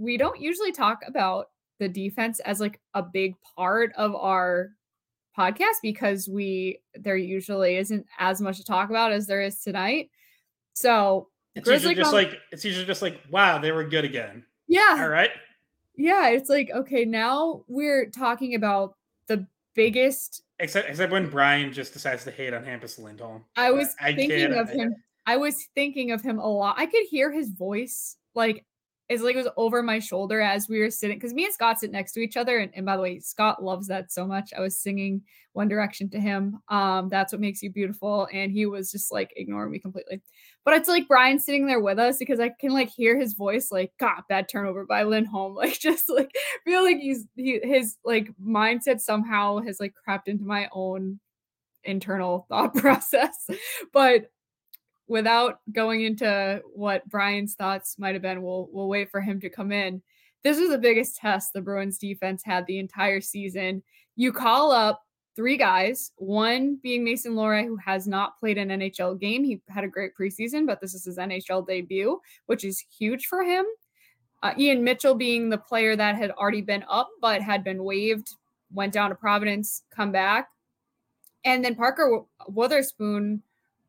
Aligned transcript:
we 0.00 0.16
don't 0.16 0.40
usually 0.40 0.72
talk 0.72 1.02
about 1.06 1.50
the 1.78 1.88
defense 1.88 2.40
as 2.40 2.58
like 2.58 2.80
a 2.94 3.02
big 3.02 3.34
part 3.56 3.92
of 3.96 4.14
our 4.14 4.70
podcast 5.36 5.76
because 5.82 6.28
we 6.28 6.80
there 6.94 7.16
usually 7.16 7.76
isn't 7.76 8.06
as 8.18 8.40
much 8.40 8.56
to 8.56 8.64
talk 8.64 8.90
about 8.90 9.12
as 9.12 9.26
there 9.26 9.42
is 9.42 9.60
tonight. 9.62 10.10
So 10.72 11.28
it's 11.54 11.68
usually 11.68 11.94
just 11.94 12.12
like 12.12 12.38
it's 12.50 12.64
usually 12.64 12.86
just 12.86 13.02
like 13.02 13.20
wow 13.30 13.58
they 13.58 13.72
were 13.72 13.84
good 13.84 14.04
again. 14.04 14.44
Yeah. 14.66 14.96
All 15.00 15.08
right. 15.08 15.30
Yeah, 15.96 16.30
it's 16.30 16.48
like 16.48 16.70
okay 16.70 17.04
now 17.04 17.64
we're 17.68 18.08
talking 18.10 18.54
about 18.54 18.96
the 19.26 19.46
biggest. 19.74 20.42
Except 20.58 20.88
except 20.88 21.12
when 21.12 21.28
Brian 21.28 21.72
just 21.72 21.92
decides 21.92 22.24
to 22.24 22.30
hate 22.30 22.54
on 22.54 22.64
Hampus 22.64 22.98
Lindholm. 22.98 23.44
I 23.56 23.70
was 23.70 23.94
I 24.00 24.14
thinking 24.14 24.54
of 24.54 24.70
him. 24.70 24.94
I 25.26 25.36
was 25.36 25.68
thinking 25.74 26.10
of 26.12 26.22
him 26.22 26.38
a 26.38 26.46
lot. 26.46 26.76
I 26.78 26.86
could 26.86 27.04
hear 27.10 27.30
his 27.30 27.50
voice 27.50 28.16
like 28.34 28.64
it's 29.10 29.24
like 29.24 29.34
it 29.34 29.38
was 29.38 29.48
over 29.56 29.82
my 29.82 29.98
shoulder 29.98 30.40
as 30.40 30.68
we 30.68 30.78
were 30.78 30.88
sitting 30.88 31.16
because 31.16 31.34
me 31.34 31.44
and 31.44 31.52
Scott 31.52 31.80
sit 31.80 31.90
next 31.90 32.12
to 32.12 32.20
each 32.20 32.36
other. 32.36 32.58
And, 32.58 32.70
and, 32.76 32.86
by 32.86 32.96
the 32.96 33.02
way, 33.02 33.18
Scott 33.18 33.60
loves 33.60 33.88
that 33.88 34.12
so 34.12 34.24
much. 34.24 34.52
I 34.56 34.60
was 34.60 34.78
singing 34.78 35.22
One 35.52 35.66
Direction 35.66 36.08
to 36.10 36.20
him. 36.20 36.60
Um, 36.68 37.08
that's 37.08 37.32
what 37.32 37.40
makes 37.40 37.60
you 37.60 37.72
beautiful. 37.72 38.28
And 38.32 38.52
he 38.52 38.66
was 38.66 38.92
just 38.92 39.10
like 39.10 39.32
ignoring 39.34 39.72
me 39.72 39.80
completely. 39.80 40.22
But 40.64 40.74
it's 40.74 40.88
like 40.88 41.08
Brian 41.08 41.40
sitting 41.40 41.66
there 41.66 41.80
with 41.80 41.98
us 41.98 42.18
because 42.18 42.38
I 42.38 42.50
can 42.60 42.70
like 42.70 42.88
hear 42.88 43.18
his 43.18 43.34
voice, 43.34 43.72
like, 43.72 43.92
God, 43.98 44.22
bad 44.28 44.48
turnover 44.48 44.86
by 44.86 45.02
Lindholm. 45.02 45.54
Like 45.60 45.80
just 45.80 46.08
like 46.08 46.30
feel 46.64 46.84
like 46.84 46.98
he's 46.98 47.26
he 47.34 47.58
his 47.64 47.96
like 48.04 48.30
mindset 48.40 49.00
somehow 49.00 49.58
has 49.58 49.80
like 49.80 49.92
crept 50.04 50.28
into 50.28 50.44
my 50.44 50.68
own 50.72 51.18
internal 51.82 52.46
thought 52.48 52.76
process. 52.76 53.50
But 53.92 54.30
without 55.10 55.58
going 55.72 56.02
into 56.02 56.62
what 56.72 57.06
Brian's 57.08 57.54
thoughts 57.54 57.98
might 57.98 58.14
have 58.14 58.22
been, 58.22 58.42
we'll 58.42 58.68
we'll 58.72 58.86
wait 58.86 59.10
for 59.10 59.20
him 59.20 59.40
to 59.40 59.50
come 59.50 59.72
in. 59.72 60.00
This 60.44 60.58
was 60.58 60.70
the 60.70 60.78
biggest 60.78 61.16
test 61.16 61.52
the 61.52 61.60
Bruins 61.60 61.98
defense 61.98 62.42
had 62.44 62.64
the 62.66 62.78
entire 62.78 63.20
season. 63.20 63.82
You 64.14 64.32
call 64.32 64.70
up 64.70 65.02
three 65.34 65.56
guys, 65.56 66.12
one 66.16 66.78
being 66.80 67.02
Mason 67.02 67.32
Lohrei, 67.32 67.66
who 67.66 67.76
has 67.76 68.06
not 68.06 68.38
played 68.38 68.56
an 68.56 68.68
NHL 68.68 69.18
game. 69.20 69.42
He 69.42 69.60
had 69.68 69.82
a 69.82 69.88
great 69.88 70.12
preseason, 70.16 70.64
but 70.64 70.80
this 70.80 70.94
is 70.94 71.04
his 71.04 71.18
NHL 71.18 71.66
debut, 71.66 72.20
which 72.46 72.64
is 72.64 72.78
huge 72.78 73.26
for 73.26 73.42
him. 73.42 73.64
Uh, 74.44 74.54
Ian 74.56 74.84
Mitchell 74.84 75.16
being 75.16 75.50
the 75.50 75.58
player 75.58 75.96
that 75.96 76.14
had 76.14 76.30
already 76.30 76.62
been 76.62 76.84
up 76.88 77.10
but 77.20 77.42
had 77.42 77.64
been 77.64 77.82
waived, 77.82 78.36
went 78.72 78.92
down 78.92 79.10
to 79.10 79.16
Providence, 79.16 79.82
come 79.90 80.12
back. 80.12 80.48
And 81.44 81.64
then 81.64 81.74
Parker 81.74 82.22
Wotherspoon, 82.46 83.42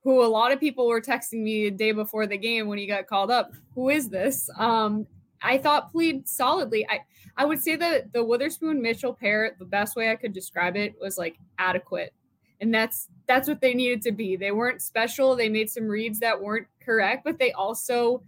who 0.04 0.24
a 0.24 0.28
lot 0.28 0.52
of 0.52 0.60
people 0.60 0.88
were 0.88 1.02
texting 1.02 1.42
me 1.44 1.70
the 1.70 1.76
day 1.76 1.92
before 1.92 2.26
the 2.28 2.38
game 2.38 2.68
when 2.68 2.78
he 2.78 2.88
got 2.88 3.08
called 3.08 3.32
up. 3.32 3.54
Who 3.76 3.90
is 3.90 4.10
this? 4.10 4.50
Um, 4.58 5.06
I 5.42 5.58
thought 5.58 5.92
played 5.92 6.28
solidly. 6.28 6.88
I 6.90 7.02
I 7.38 7.46
would 7.46 7.62
say 7.62 7.76
that 7.78 8.12
the 8.14 8.24
Wotherspoon 8.24 8.82
Mitchell 8.82 9.14
pair, 9.14 9.56
the 9.58 9.66
best 9.66 9.96
way 9.96 10.12
I 10.12 10.16
could 10.16 10.34
describe 10.34 10.76
it 10.76 10.96
was 11.00 11.18
like 11.18 11.38
adequate. 11.58 12.14
And 12.60 12.74
that's 12.74 13.08
that's 13.26 13.48
what 13.48 13.62
they 13.62 13.74
needed 13.74 14.02
to 14.04 14.12
be. 14.12 14.36
They 14.36 14.52
weren't 14.52 14.82
special. 14.82 15.36
They 15.36 15.50
made 15.50 15.70
some 15.70 15.88
reads 15.88 16.20
that 16.20 16.40
weren't 16.40 16.68
correct, 16.84 17.24
but 17.24 17.40
they 17.40 17.52
also 17.54 18.24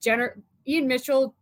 gener 0.00 0.40
Ian 0.66 0.86
Mitchell 0.86 1.34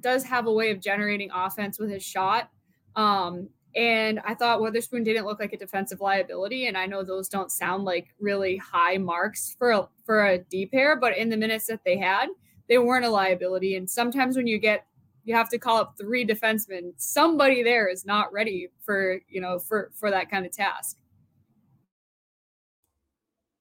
does 0.00 0.24
have 0.24 0.46
a 0.46 0.52
way 0.52 0.70
of 0.70 0.80
generating 0.80 1.30
offense 1.34 1.78
with 1.78 1.90
his 1.90 2.02
shot. 2.02 2.50
Um, 2.96 3.48
and 3.76 4.20
I 4.24 4.34
thought 4.34 4.60
Wotherspoon 4.60 5.04
didn't 5.04 5.26
look 5.26 5.38
like 5.38 5.52
a 5.52 5.56
defensive 5.56 6.00
liability. 6.00 6.66
And 6.66 6.76
I 6.76 6.86
know 6.86 7.04
those 7.04 7.28
don't 7.28 7.52
sound 7.52 7.84
like 7.84 8.14
really 8.18 8.56
high 8.56 8.98
marks 8.98 9.54
for 9.58 9.70
a, 9.70 9.88
for 10.04 10.26
a 10.26 10.38
D 10.38 10.66
pair, 10.66 10.96
but 10.96 11.16
in 11.16 11.28
the 11.28 11.36
minutes 11.36 11.66
that 11.68 11.84
they 11.84 11.96
had, 11.96 12.28
they 12.68 12.78
weren't 12.78 13.04
a 13.04 13.10
liability. 13.10 13.76
And 13.76 13.88
sometimes 13.88 14.36
when 14.36 14.46
you 14.46 14.58
get 14.58 14.86
you 15.24 15.34
have 15.34 15.50
to 15.50 15.58
call 15.58 15.76
up 15.76 15.94
three 16.00 16.26
defensemen, 16.26 16.92
somebody 16.96 17.62
there 17.62 17.88
is 17.88 18.06
not 18.06 18.32
ready 18.32 18.68
for 18.84 19.20
you 19.28 19.40
know 19.40 19.58
for 19.58 19.90
for 19.94 20.10
that 20.10 20.30
kind 20.30 20.46
of 20.46 20.52
task. 20.52 20.96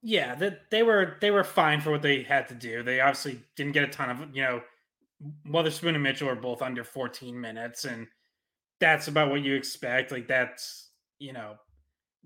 Yeah, 0.01 0.35
that 0.35 0.72
they 0.72 0.83
were 0.83 1.17
they 1.19 1.31
were 1.31 1.44
fine 1.44 1.81
for 1.81 1.91
what 1.91 2.01
they 2.01 2.23
had 2.23 2.47
to 2.47 2.56
do. 2.56 2.81
They 2.81 3.01
obviously 3.01 3.41
didn't 3.56 3.73
get 3.73 3.83
a 3.83 3.88
ton 3.88 4.09
of 4.09 4.35
you 4.35 4.41
know 4.41 4.62
Wotherspoon 5.45 5.95
and 5.95 6.03
Mitchell 6.03 6.29
are 6.29 6.35
both 6.35 6.62
under 6.62 6.83
14 6.83 7.39
minutes 7.39 7.83
and 7.85 8.07
that's 8.79 9.07
about 9.07 9.29
what 9.29 9.41
you 9.41 9.56
expect. 9.56 10.12
Like 10.12 10.28
that's 10.28 10.90
you 11.19 11.34
know, 11.34 11.56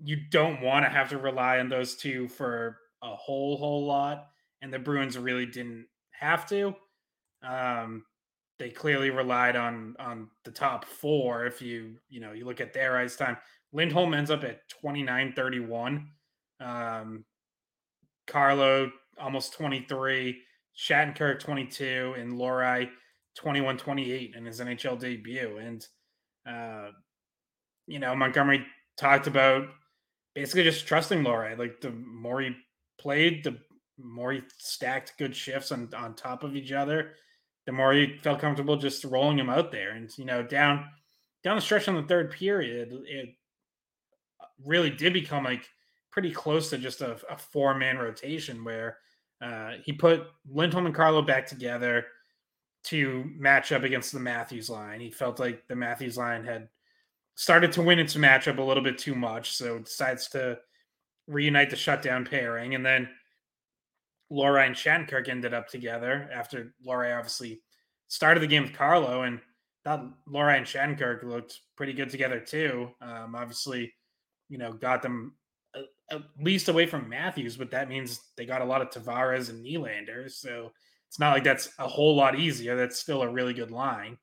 you 0.02 0.16
don't 0.30 0.60
want 0.60 0.84
to 0.84 0.90
have 0.90 1.08
to 1.10 1.18
rely 1.18 1.58
on 1.58 1.68
those 1.68 1.96
two 1.96 2.28
for 2.28 2.78
a 3.02 3.14
whole 3.14 3.56
whole 3.56 3.86
lot, 3.86 4.28
and 4.62 4.72
the 4.72 4.78
Bruins 4.78 5.18
really 5.18 5.46
didn't 5.46 5.86
have 6.12 6.46
to. 6.48 6.74
Um, 7.42 8.04
they 8.58 8.70
clearly 8.70 9.10
relied 9.10 9.56
on 9.56 9.96
on 9.98 10.28
the 10.44 10.50
top 10.50 10.84
four. 10.84 11.46
If 11.46 11.60
you 11.60 11.96
you 12.08 12.20
know 12.20 12.32
you 12.32 12.44
look 12.44 12.60
at 12.60 12.72
their 12.72 12.96
ice 12.96 13.16
time, 13.16 13.36
Lindholm 13.72 14.14
ends 14.14 14.30
up 14.30 14.44
at 14.44 14.68
twenty 14.68 15.02
nine 15.02 15.32
thirty 15.34 15.60
one. 15.60 16.08
Um, 16.60 17.24
Carlo 18.26 18.90
almost 19.18 19.54
twenty 19.54 19.84
three. 19.88 20.40
Shattenkirk 20.76 21.40
22 21.40 22.14
and 22.18 22.32
Lohrei 22.32 22.88
21 23.36 23.76
28 23.76 24.34
in 24.36 24.44
his 24.44 24.60
NHL 24.60 24.98
debut. 24.98 25.58
And 25.58 25.86
uh, 26.46 26.90
you 27.86 27.98
know, 27.98 28.14
Montgomery 28.14 28.64
talked 28.96 29.26
about 29.26 29.68
basically 30.34 30.64
just 30.64 30.86
trusting 30.86 31.22
Lohrei. 31.22 31.58
Like 31.58 31.80
the 31.80 31.90
more 31.90 32.40
he 32.40 32.56
played, 32.98 33.44
the 33.44 33.58
more 33.98 34.32
he 34.32 34.42
stacked 34.58 35.14
good 35.18 35.34
shifts 35.34 35.72
on, 35.72 35.88
on 35.96 36.14
top 36.14 36.42
of 36.42 36.56
each 36.56 36.72
other, 36.72 37.12
the 37.66 37.72
more 37.72 37.92
he 37.92 38.18
felt 38.22 38.40
comfortable 38.40 38.76
just 38.76 39.04
rolling 39.04 39.38
him 39.38 39.50
out 39.50 39.70
there. 39.70 39.92
And 39.92 40.10
you 40.18 40.24
know, 40.24 40.42
down 40.42 40.86
down 41.42 41.56
the 41.56 41.62
stretch 41.62 41.88
on 41.88 41.94
the 41.94 42.02
third 42.02 42.30
period, 42.30 42.92
it 43.06 43.30
really 44.64 44.90
did 44.90 45.12
become 45.12 45.44
like 45.44 45.68
pretty 46.10 46.30
close 46.30 46.70
to 46.70 46.78
just 46.78 47.00
a, 47.00 47.18
a 47.30 47.36
four 47.36 47.74
man 47.74 47.98
rotation 47.98 48.64
where 48.64 48.98
uh, 49.42 49.72
he 49.84 49.92
put 49.92 50.26
Lindholm 50.48 50.86
and 50.86 50.94
Carlo 50.94 51.22
back 51.22 51.46
together 51.46 52.06
to 52.84 53.30
match 53.36 53.72
up 53.72 53.82
against 53.82 54.12
the 54.12 54.20
Matthews 54.20 54.68
line. 54.68 55.00
He 55.00 55.10
felt 55.10 55.38
like 55.38 55.66
the 55.68 55.76
Matthews 55.76 56.18
line 56.18 56.44
had 56.44 56.68
started 57.34 57.72
to 57.72 57.82
win 57.82 57.98
its 57.98 58.14
matchup 58.14 58.58
a 58.58 58.62
little 58.62 58.82
bit 58.82 58.98
too 58.98 59.14
much, 59.14 59.52
so 59.52 59.78
decides 59.78 60.28
to 60.28 60.58
reunite 61.26 61.70
the 61.70 61.76
shutdown 61.76 62.24
pairing. 62.24 62.74
And 62.74 62.84
then 62.84 63.08
Lohrei 64.30 64.66
and 64.66 64.74
Shattenkirk 64.74 65.28
ended 65.28 65.54
up 65.54 65.68
together 65.68 66.28
after 66.32 66.74
Lohrei 66.86 67.16
obviously 67.16 67.60
started 68.08 68.42
the 68.42 68.46
game 68.46 68.62
with 68.62 68.74
Carlo, 68.74 69.22
and 69.22 69.40
thought 69.84 70.04
Lohrei 70.28 70.58
and 70.58 70.66
Shattenkirk 70.66 71.24
looked 71.24 71.60
pretty 71.76 71.92
good 71.92 72.10
together 72.10 72.40
too. 72.40 72.90
Um, 73.00 73.34
obviously, 73.34 73.92
you 74.48 74.58
know, 74.58 74.72
got 74.72 75.02
them 75.02 75.34
at 76.10 76.22
least 76.38 76.68
away 76.68 76.86
from 76.86 77.08
Matthews, 77.08 77.56
but 77.56 77.70
that 77.70 77.88
means 77.88 78.20
they 78.36 78.44
got 78.44 78.62
a 78.62 78.64
lot 78.64 78.82
of 78.82 78.90
Tavares 78.90 79.48
and 79.48 79.64
Nylander. 79.64 80.30
So 80.30 80.72
it's 81.14 81.20
not 81.20 81.32
like 81.32 81.44
that's 81.44 81.70
a 81.78 81.86
whole 81.86 82.16
lot 82.16 82.40
easier. 82.40 82.74
That's 82.74 82.98
still 82.98 83.22
a 83.22 83.28
really 83.28 83.54
good 83.54 83.70
line. 83.70 84.18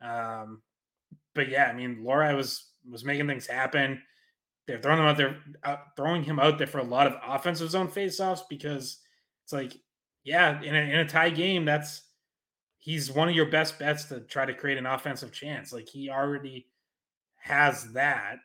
Um, 0.00 0.62
but 1.34 1.48
yeah, 1.48 1.64
I 1.64 1.72
mean, 1.72 2.04
Lohrei 2.04 2.36
was 2.36 2.68
was 2.88 3.04
making 3.04 3.26
things 3.26 3.48
happen. 3.48 4.00
They're 4.64 4.78
throwing 4.78 4.98
them 4.98 5.08
out 5.08 5.16
there, 5.16 5.38
uh, 5.64 5.78
throwing 5.96 6.22
him 6.22 6.38
out 6.38 6.56
there 6.56 6.68
for 6.68 6.78
a 6.78 6.84
lot 6.84 7.08
of 7.08 7.14
offensive 7.26 7.70
zone 7.70 7.88
faceoffs 7.88 8.42
because 8.48 8.98
it's 9.42 9.52
like, 9.52 9.72
yeah, 10.22 10.62
in 10.62 10.76
a, 10.76 10.78
in 10.78 11.00
a 11.00 11.08
tie 11.08 11.30
game, 11.30 11.64
that's 11.64 12.02
he's 12.78 13.10
one 13.10 13.28
of 13.28 13.34
your 13.34 13.50
best 13.50 13.76
bets 13.76 14.04
to 14.04 14.20
try 14.20 14.44
to 14.44 14.54
create 14.54 14.78
an 14.78 14.86
offensive 14.86 15.32
chance. 15.32 15.72
Like 15.72 15.88
he 15.88 16.08
already 16.08 16.68
has 17.40 17.92
that 17.94 18.36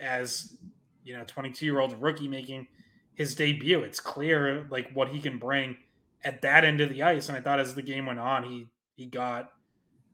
as 0.00 0.56
you 1.04 1.16
know, 1.16 1.22
22 1.24 1.64
year 1.64 1.78
old 1.78 2.02
rookie 2.02 2.26
making 2.26 2.66
his 3.14 3.36
debut. 3.36 3.84
It's 3.84 4.00
clear 4.00 4.66
like 4.72 4.90
what 4.92 5.10
he 5.10 5.20
can 5.20 5.38
bring 5.38 5.76
at 6.24 6.42
that 6.42 6.64
end 6.64 6.80
of 6.80 6.90
the 6.90 7.02
ice. 7.02 7.28
And 7.28 7.36
I 7.36 7.40
thought 7.40 7.60
as 7.60 7.74
the 7.74 7.82
game 7.82 8.06
went 8.06 8.18
on, 8.18 8.44
he 8.44 8.68
he 8.96 9.06
got 9.06 9.50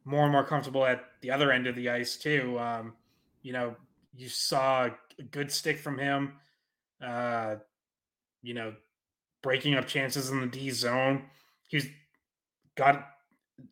more 0.05 0.25
and 0.25 0.33
more 0.33 0.45
comfortable 0.45 0.85
at 0.85 1.05
the 1.23 1.31
other 1.31 1.51
end 1.51 1.67
of 1.67 1.77
the 1.77 1.89
ice 1.89 2.17
too. 2.17 2.59
Um, 2.59 2.95
you 3.43 3.53
know, 3.53 3.77
you 4.15 4.29
saw 4.29 4.87
a 5.19 5.23
good 5.23 5.51
stick 5.51 5.79
from 5.79 5.99
him. 5.99 6.35
Uh, 7.05 7.57
you 8.43 8.55
know, 8.55 8.75
breaking 9.43 9.75
up 9.75 9.87
chances 9.87 10.31
in 10.31 10.41
the 10.41 10.47
D 10.47 10.71
zone. 10.71 11.25
He's 11.69 11.89
got. 12.77 13.07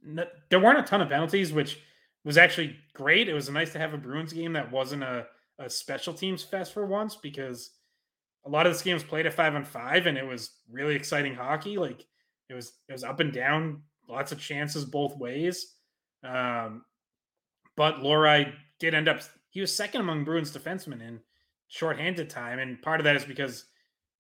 There 0.05 0.61
weren't 0.61 0.79
a 0.79 0.83
ton 0.83 1.01
of 1.01 1.09
penalties, 1.09 1.53
which 1.53 1.81
was 2.25 2.39
actually 2.39 2.77
great. 2.95 3.29
It 3.29 3.35
was 3.35 3.51
nice 3.51 3.73
to 3.73 3.79
have 3.79 3.95
a 3.95 3.99
Bruins 3.99 4.33
game 4.33 4.53
that 4.53 4.71
wasn't 4.71 5.03
a, 5.03 5.27
a 5.59 5.69
special 5.69 6.15
teams 6.15 6.43
fest 6.43 6.73
for 6.73 6.87
once 6.87 7.17
because 7.17 7.71
a 8.45 8.49
lot 8.49 8.67
of 8.67 8.73
this 8.73 8.83
game 8.83 8.95
was 8.95 9.03
played 9.03 9.27
at 9.27 9.35
five 9.35 9.55
on 9.55 9.65
five 9.65 10.07
and 10.07 10.17
it 10.17 10.27
was 10.27 10.53
really 10.71 10.95
exciting 10.95 11.35
hockey. 11.35 11.79
Like 11.79 12.07
it 12.53 12.57
was 12.57 12.73
it 12.89 12.93
was 12.93 13.05
up 13.05 13.21
and 13.21 13.33
down, 13.33 13.83
lots 14.09 14.31
of 14.31 14.39
chances 14.39 14.85
both 14.85 15.17
ways. 15.17 15.75
Um, 16.23 16.85
but 17.77 17.97
Lohrei 17.97 18.53
did 18.79 18.95
end 18.95 19.09
up 19.09 19.23
he 19.51 19.61
was 19.61 19.75
second 19.75 20.03
among 20.03 20.25
Bruins 20.25 20.57
defensemen 20.57 21.01
in 21.01 21.21
shorthanded 21.69 22.31
time, 22.31 22.59
and 22.59 22.81
part 22.83 23.01
of 23.01 23.05
that 23.05 23.17
is 23.17 23.25
because 23.25 23.65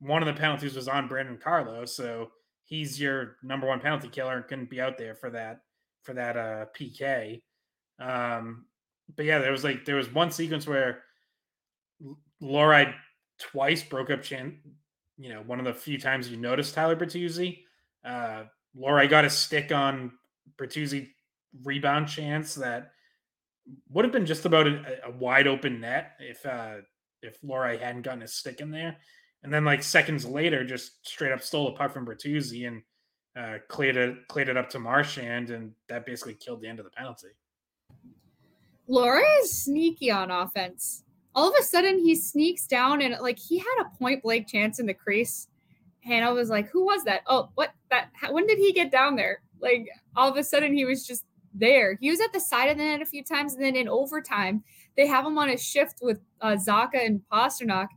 one 0.00 0.22
of 0.22 0.26
the 0.26 0.40
penalties 0.40 0.74
was 0.74 0.88
on 0.88 1.08
Brandon 1.08 1.38
Carlo, 1.42 1.84
so 1.84 2.30
he's 2.64 3.00
your 3.00 3.36
number 3.42 3.66
one 3.66 3.80
penalty 3.80 4.08
killer 4.08 4.36
and 4.36 4.48
couldn't 4.48 4.70
be 4.70 4.80
out 4.80 4.98
there 4.98 5.14
for 5.14 5.30
that 5.30 5.60
for 6.02 6.14
that 6.14 6.36
uh 6.36 6.64
PK. 6.76 7.42
Um, 8.00 8.64
but 9.14 9.26
yeah, 9.26 9.38
there 9.38 9.52
was 9.52 9.64
like 9.64 9.84
there 9.84 9.96
was 9.96 10.12
one 10.12 10.30
sequence 10.30 10.66
where 10.66 11.02
Lohrei 12.42 12.94
twice 13.38 13.82
broke 13.82 14.10
up 14.10 14.22
Chan. 14.22 14.58
You 15.18 15.28
know, 15.28 15.42
one 15.46 15.58
of 15.58 15.66
the 15.66 15.74
few 15.74 15.98
times 15.98 16.28
you 16.28 16.36
noticed 16.36 16.74
Tyler 16.74 16.96
Bertuzzi. 16.96 17.60
Uh, 18.04 18.44
Lohrei 18.76 19.08
got 19.08 19.24
a 19.24 19.30
stick 19.30 19.72
on 19.72 20.12
Bertuzzi 20.56 21.08
rebound 21.64 22.08
chance 22.08 22.54
that 22.54 22.92
would 23.90 24.04
have 24.04 24.12
been 24.12 24.26
just 24.26 24.44
about 24.44 24.66
a, 24.66 25.00
a 25.06 25.10
wide 25.10 25.46
open 25.46 25.80
net 25.80 26.12
if 26.18 26.44
uh, 26.44 26.76
if 27.22 27.40
Lohrei 27.42 27.80
hadn't 27.80 28.02
gotten 28.02 28.22
a 28.22 28.28
stick 28.28 28.60
in 28.60 28.70
there. 28.70 28.96
And 29.42 29.52
then 29.52 29.64
like 29.64 29.82
seconds 29.82 30.24
later, 30.24 30.64
just 30.64 31.06
straight 31.06 31.32
up 31.32 31.42
stole 31.42 31.68
a 31.68 31.72
puck 31.72 31.92
from 31.92 32.06
Bertuzzi 32.06 32.66
and 32.66 32.82
uh, 33.36 33.58
cleared 33.68 33.96
it 33.96 34.28
cleared 34.28 34.48
it 34.48 34.56
up 34.56 34.70
to 34.70 34.78
Marchand, 34.78 35.50
and 35.50 35.72
that 35.88 36.06
basically 36.06 36.34
killed 36.34 36.60
the 36.60 36.68
end 36.68 36.78
of 36.78 36.84
the 36.84 36.90
penalty. 36.90 37.28
Lohrei 38.88 39.42
is 39.42 39.62
sneaky 39.62 40.10
on 40.10 40.30
offense. 40.30 41.04
All 41.34 41.48
of 41.48 41.54
a 41.58 41.62
sudden, 41.62 41.98
he 41.98 42.14
sneaks 42.14 42.66
down 42.66 43.00
and 43.00 43.16
like 43.20 43.38
he 43.38 43.58
had 43.58 43.80
a 43.80 43.96
point 43.96 44.22
blank 44.22 44.48
chance 44.48 44.78
in 44.78 44.86
the 44.86 44.94
crease, 44.94 45.48
I 46.10 46.30
was 46.30 46.48
like, 46.48 46.68
"Who 46.70 46.84
was 46.84 47.04
that? 47.04 47.22
Oh, 47.26 47.50
what 47.54 47.72
that? 47.90 48.10
How, 48.14 48.32
when 48.32 48.46
did 48.46 48.58
he 48.58 48.72
get 48.72 48.90
down 48.90 49.16
there?" 49.16 49.42
Like 49.60 49.88
all 50.16 50.28
of 50.28 50.36
a 50.36 50.44
sudden, 50.44 50.74
he 50.74 50.84
was 50.84 51.06
just 51.06 51.24
there. 51.54 51.96
He 52.00 52.10
was 52.10 52.20
at 52.20 52.32
the 52.32 52.40
side 52.40 52.66
of 52.66 52.78
the 52.78 52.84
net 52.84 53.02
a 53.02 53.06
few 53.06 53.24
times, 53.24 53.54
and 53.54 53.62
then 53.62 53.76
in 53.76 53.88
overtime, 53.88 54.64
they 54.96 55.06
have 55.06 55.24
him 55.24 55.38
on 55.38 55.50
a 55.50 55.56
shift 55.56 55.98
with 56.02 56.20
uh, 56.40 56.56
Zacha 56.56 57.04
and 57.06 57.20
Pastrnak, 57.32 57.88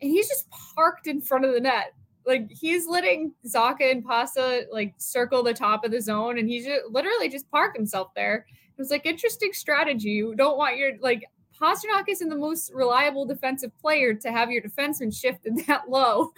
and 0.00 0.10
he's 0.10 0.28
just 0.28 0.48
parked 0.74 1.06
in 1.06 1.20
front 1.20 1.44
of 1.44 1.52
the 1.52 1.60
net. 1.60 1.92
Like 2.26 2.50
he's 2.50 2.86
letting 2.86 3.34
Zacha 3.46 3.90
and 3.90 4.04
Pasta 4.04 4.66
like 4.72 4.94
circle 4.96 5.42
the 5.42 5.52
top 5.54 5.84
of 5.84 5.90
the 5.90 6.00
zone, 6.00 6.38
and 6.38 6.48
he's 6.48 6.64
just, 6.64 6.82
literally 6.90 7.28
just 7.28 7.50
park 7.50 7.76
himself 7.76 8.14
there. 8.14 8.46
It 8.76 8.80
was 8.80 8.90
like 8.90 9.06
interesting 9.06 9.52
strategy. 9.52 10.10
You 10.10 10.34
don't 10.34 10.56
want 10.56 10.78
your 10.78 10.92
like 11.00 11.24
Pastrnak 11.64 12.04
isn't 12.08 12.28
the 12.28 12.36
most 12.36 12.70
reliable 12.74 13.24
defensive 13.24 13.70
player 13.78 14.12
to 14.12 14.30
have 14.30 14.50
your 14.50 14.62
defenseman 14.62 15.14
shifted 15.14 15.56
that 15.66 15.88
low. 15.88 16.32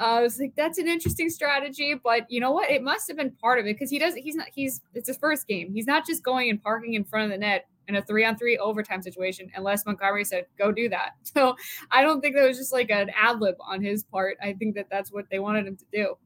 Uh, 0.00 0.04
I 0.04 0.20
was 0.22 0.40
like, 0.40 0.54
that's 0.56 0.78
an 0.78 0.88
interesting 0.88 1.30
strategy, 1.30 1.94
but 1.94 2.28
you 2.28 2.40
know 2.40 2.50
what? 2.50 2.68
It 2.68 2.82
must 2.82 3.06
have 3.06 3.16
been 3.16 3.30
part 3.30 3.60
of 3.60 3.66
it 3.66 3.74
because 3.74 3.90
he 3.90 3.98
does. 4.00 4.14
He's 4.14 4.34
not. 4.34 4.48
He's 4.52 4.80
it's 4.92 5.06
his 5.06 5.16
first 5.18 5.46
game. 5.46 5.72
He's 5.72 5.86
not 5.86 6.04
just 6.04 6.24
going 6.24 6.50
and 6.50 6.60
parking 6.60 6.94
in 6.94 7.04
front 7.04 7.26
of 7.26 7.30
the 7.30 7.38
net 7.38 7.68
in 7.86 7.94
a 7.94 8.02
three 8.02 8.24
on 8.24 8.36
three 8.36 8.58
overtime 8.58 9.02
situation 9.02 9.50
unless 9.54 9.86
Montgomery 9.86 10.24
said 10.24 10.46
go 10.58 10.72
do 10.72 10.88
that. 10.88 11.12
So 11.32 11.56
I 11.90 12.02
don't 12.02 12.20
think 12.20 12.34
that 12.34 12.46
was 12.46 12.58
just 12.58 12.72
like 12.72 12.90
an 12.90 13.10
ad 13.16 13.40
lib 13.40 13.54
on 13.60 13.82
his 13.82 14.02
part. 14.02 14.36
I 14.42 14.52
think 14.52 14.74
that 14.74 14.88
that's 14.90 15.12
what 15.12 15.26
they 15.30 15.38
wanted 15.38 15.66
him 15.66 15.76
to 15.76 15.84
do. 15.92 16.16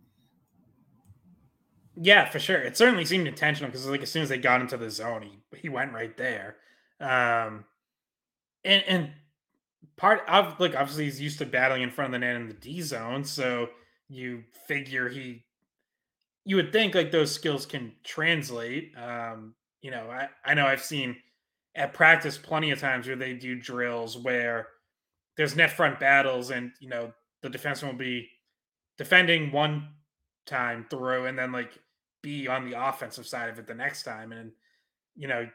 Yeah, 1.95 2.29
for 2.29 2.39
sure. 2.41 2.59
It 2.59 2.77
certainly 2.77 3.05
seemed 3.05 3.29
intentional 3.29 3.71
because 3.71 3.87
like 3.87 4.03
as 4.03 4.11
soon 4.11 4.23
as 4.23 4.31
they 4.31 4.39
got 4.39 4.61
into 4.63 4.77
the 4.77 4.91
zone, 4.91 5.23
he 5.23 5.59
he 5.59 5.69
went 5.69 5.93
right 5.93 6.17
there. 6.17 6.57
Um, 7.01 7.67
and 8.67 8.85
and 8.87 9.11
part 9.97 10.23
of 10.29 10.59
like 10.61 10.75
obviously 10.75 11.05
he's 11.05 11.21
used 11.21 11.39
to 11.39 11.47
battling 11.47 11.83
in 11.83 11.91
front 11.91 12.09
of 12.09 12.21
the 12.21 12.27
net 12.27 12.37
in 12.37 12.49
the 12.49 12.55
D 12.55 12.83
zone, 12.83 13.25
so 13.25 13.69
you 14.09 14.45
figure 14.67 15.09
he 15.09 15.45
you 16.45 16.57
would 16.57 16.73
think 16.73 16.95
like 16.95 17.11
those 17.11 17.33
skills 17.33 17.67
can 17.67 17.93
translate. 18.05 18.93
Um, 18.97 19.55
you 19.83 19.91
know, 19.91 20.09
I, 20.11 20.29
I 20.45 20.55
know 20.55 20.67
I've 20.67 20.83
seen 20.83 21.17
at 21.75 21.93
practice 21.93 22.39
plenty 22.39 22.71
of 22.71 22.79
times 22.79 23.07
where 23.07 23.17
they 23.17 23.35
do 23.35 23.61
drills 23.61 24.17
where 24.17 24.69
there's 25.37 25.57
net 25.57 25.71
front 25.71 26.01
battles 26.01 26.51
and 26.51 26.73
you 26.81 26.89
know 26.89 27.13
the 27.43 27.51
defenseman 27.51 27.89
will 27.89 27.99
be 27.99 28.29
defending 28.97 29.53
one 29.53 29.89
time 30.47 30.87
through 30.89 31.27
and 31.27 31.39
then 31.39 31.53
like 31.53 31.79
be 32.23 32.49
on 32.49 32.69
the 32.69 32.89
offensive 32.89 33.27
side 33.27 33.51
of 33.51 33.59
it 33.59 33.67
the 33.67 33.75
next 33.75 34.05
time 34.05 34.33
and 34.33 34.53
you 35.15 35.29
know 35.29 35.47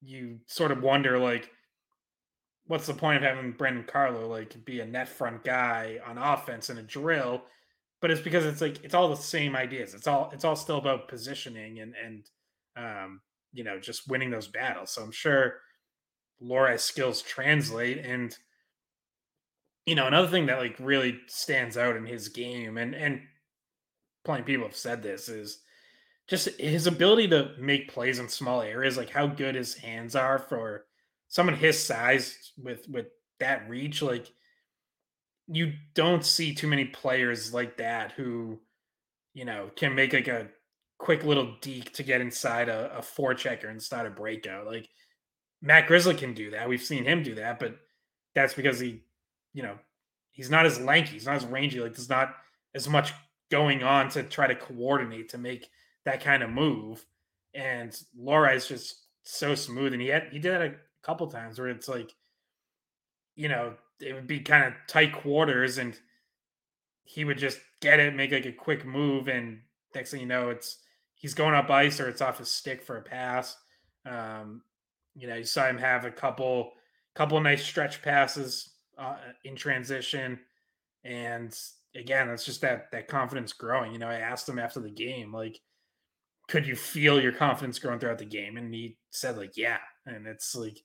you 0.00 0.38
sort 0.46 0.72
of 0.72 0.82
wonder 0.82 1.18
like 1.18 1.50
what's 2.72 2.86
the 2.86 2.94
point 2.94 3.18
of 3.18 3.22
having 3.22 3.52
Brandon 3.52 3.84
Carlo 3.84 4.26
like 4.26 4.64
be 4.64 4.80
a 4.80 4.86
net 4.86 5.06
front 5.06 5.44
guy 5.44 5.98
on 6.06 6.16
offense 6.16 6.70
in 6.70 6.78
a 6.78 6.82
drill? 6.82 7.42
But 8.00 8.10
it's 8.10 8.22
because 8.22 8.46
it's 8.46 8.62
like 8.62 8.82
it's 8.82 8.94
all 8.94 9.10
the 9.10 9.14
same 9.16 9.54
ideas. 9.54 9.92
It's 9.92 10.06
all 10.06 10.30
it's 10.32 10.42
all 10.42 10.56
still 10.56 10.78
about 10.78 11.06
positioning 11.06 11.80
and 11.80 11.94
and 12.02 12.30
um, 12.74 13.20
you 13.52 13.62
know 13.62 13.78
just 13.78 14.08
winning 14.08 14.30
those 14.30 14.48
battles. 14.48 14.90
So 14.90 15.02
I'm 15.02 15.12
sure 15.12 15.56
Lohrei's 16.42 16.82
skills 16.82 17.20
translate. 17.20 17.98
And 17.98 18.34
you 19.84 19.94
know 19.94 20.06
another 20.06 20.28
thing 20.28 20.46
that 20.46 20.58
like 20.58 20.76
really 20.80 21.20
stands 21.26 21.76
out 21.76 21.94
in 21.94 22.06
his 22.06 22.28
game, 22.28 22.78
and 22.78 22.94
and 22.94 23.20
plenty 24.24 24.40
of 24.40 24.46
people 24.46 24.66
have 24.66 24.76
said 24.76 25.02
this 25.02 25.28
is 25.28 25.58
just 26.26 26.48
his 26.58 26.86
ability 26.86 27.28
to 27.28 27.50
make 27.58 27.92
plays 27.92 28.18
in 28.18 28.30
small 28.30 28.62
areas, 28.62 28.96
like 28.96 29.10
how 29.10 29.26
good 29.26 29.56
his 29.56 29.74
hands 29.74 30.16
are 30.16 30.38
for 30.38 30.86
someone 31.32 31.56
his 31.56 31.82
size 31.82 32.52
with 32.62 32.86
with 32.90 33.06
that 33.40 33.66
reach, 33.66 34.02
like 34.02 34.30
you 35.48 35.72
don't 35.94 36.26
see 36.26 36.54
too 36.54 36.68
many 36.68 36.84
players 36.84 37.54
like 37.54 37.78
that 37.78 38.12
who, 38.12 38.60
you 39.32 39.46
know, 39.46 39.70
can 39.74 39.94
make 39.94 40.12
like 40.12 40.28
a 40.28 40.48
quick 40.98 41.24
little 41.24 41.54
deke 41.62 41.90
to 41.94 42.02
get 42.02 42.20
inside 42.20 42.68
a, 42.68 42.98
a 42.98 43.34
checker 43.34 43.68
and 43.68 43.82
start 43.82 44.06
a 44.06 44.10
breakout. 44.10 44.66
Like 44.66 44.86
Matt 45.62 45.88
Grzelcyk 45.88 46.18
can 46.18 46.34
do 46.34 46.50
that. 46.50 46.68
We've 46.68 46.82
seen 46.82 47.04
him 47.04 47.22
do 47.22 47.34
that, 47.36 47.58
but 47.58 47.76
that's 48.34 48.52
because 48.52 48.78
he, 48.78 49.02
you 49.54 49.62
know, 49.62 49.78
he's 50.32 50.50
not 50.50 50.66
as 50.66 50.78
lanky, 50.78 51.12
he's 51.12 51.26
not 51.26 51.36
as 51.36 51.46
rangy. 51.46 51.80
Like 51.80 51.94
there's 51.94 52.10
not 52.10 52.34
as 52.74 52.90
much 52.90 53.14
going 53.50 53.82
on 53.82 54.10
to 54.10 54.22
try 54.22 54.46
to 54.46 54.54
coordinate 54.54 55.30
to 55.30 55.38
make 55.38 55.66
that 56.04 56.22
kind 56.22 56.42
of 56.42 56.50
move. 56.50 57.02
And 57.54 57.90
Lohrei 58.20 58.56
is 58.56 58.68
just 58.68 58.96
so 59.22 59.54
smooth, 59.54 59.94
and 59.94 60.02
he 60.02 60.08
had 60.08 60.28
he 60.30 60.38
did 60.38 60.76
that 61.02 61.06
couple 61.06 61.26
times 61.26 61.58
where 61.58 61.68
it's 61.68 61.88
like, 61.88 62.14
you 63.34 63.48
know, 63.48 63.74
it 64.00 64.14
would 64.14 64.26
be 64.26 64.40
kind 64.40 64.64
of 64.64 64.74
tight 64.88 65.12
quarters 65.12 65.78
and 65.78 65.98
he 67.04 67.24
would 67.24 67.38
just 67.38 67.58
get 67.80 68.00
it, 68.00 68.14
make 68.14 68.32
like 68.32 68.46
a 68.46 68.52
quick 68.52 68.84
move, 68.84 69.28
and 69.28 69.60
next 69.94 70.10
thing 70.10 70.20
you 70.20 70.26
know, 70.26 70.50
it's 70.50 70.78
he's 71.14 71.34
going 71.34 71.54
up 71.54 71.70
ice 71.70 72.00
or 72.00 72.08
it's 72.08 72.22
off 72.22 72.38
his 72.38 72.50
stick 72.50 72.82
for 72.82 72.96
a 72.96 73.02
pass. 73.02 73.56
Um, 74.06 74.62
you 75.14 75.28
know, 75.28 75.36
you 75.36 75.44
saw 75.44 75.66
him 75.68 75.78
have 75.78 76.04
a 76.04 76.10
couple 76.10 76.72
couple 77.14 77.38
nice 77.40 77.64
stretch 77.64 78.02
passes 78.02 78.70
uh, 78.98 79.16
in 79.44 79.56
transition, 79.56 80.38
and 81.04 81.56
again, 81.94 82.30
it's 82.30 82.44
just 82.44 82.60
that 82.62 82.90
that 82.92 83.08
confidence 83.08 83.52
growing. 83.52 83.92
You 83.92 83.98
know, 83.98 84.08
I 84.08 84.20
asked 84.20 84.48
him 84.48 84.58
after 84.58 84.80
the 84.80 84.90
game, 84.90 85.32
like, 85.32 85.60
could 86.48 86.66
you 86.66 86.76
feel 86.76 87.20
your 87.20 87.32
confidence 87.32 87.78
growing 87.78 87.98
throughout 87.98 88.18
the 88.18 88.24
game? 88.24 88.56
And 88.56 88.72
he 88.72 88.96
said, 89.10 89.36
like, 89.36 89.56
yeah. 89.56 89.78
And 90.06 90.26
it's 90.26 90.54
like 90.54 90.78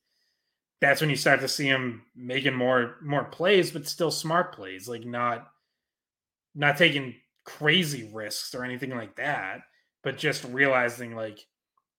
that's 0.80 1.02
when 1.02 1.10
you 1.10 1.16
start 1.16 1.40
to 1.42 1.48
see 1.48 1.66
him 1.66 2.04
making 2.16 2.54
more 2.54 2.98
more 3.02 3.26
plays, 3.26 3.72
but 3.72 3.88
still 3.88 4.12
smart 4.12 4.54
plays, 4.54 4.88
like 4.88 5.06
not 5.06 5.48
not 6.54 6.78
taking 6.78 7.16
crazy 7.46 8.10
risks 8.14 8.54
or 8.54 8.64
anything 8.64 8.92
like 8.92 9.16
that, 9.16 9.62
but 10.04 10.18
just 10.18 10.44
realizing 10.46 11.16
like 11.16 11.40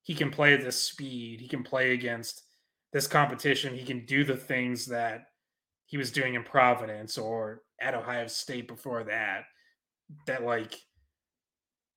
he 0.03 0.15
can 0.15 0.31
play 0.31 0.55
at 0.55 0.63
this 0.63 0.81
speed, 0.81 1.41
he 1.41 1.49
can 1.49 1.63
play 1.63 1.93
against 1.93 2.43
this 2.93 3.07
competition, 3.07 3.75
he 3.75 3.85
can 3.85 4.05
do 4.07 4.25
the 4.25 4.37
things 4.37 4.87
that 4.87 5.27
he 5.87 5.97
was 5.97 6.11
doing 6.11 6.35
in 6.35 6.45
Providence 6.45 7.19
or 7.19 7.63
at 7.81 7.95
Ohio 7.95 8.27
State 8.27 8.69
before 8.69 9.05
that. 9.05 9.45
That 10.27 10.45
like 10.45 10.81